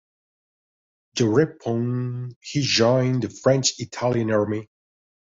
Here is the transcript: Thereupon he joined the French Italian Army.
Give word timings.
Thereupon 1.13 2.35
he 2.41 2.61
joined 2.63 3.21
the 3.21 3.29
French 3.29 3.73
Italian 3.79 4.31
Army. 4.31 4.67